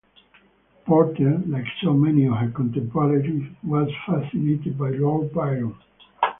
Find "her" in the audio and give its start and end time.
2.33-2.49